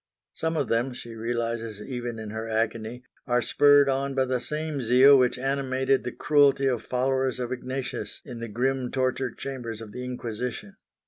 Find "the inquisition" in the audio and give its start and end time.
9.91-10.75